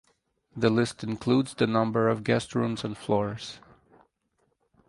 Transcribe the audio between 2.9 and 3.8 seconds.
floors.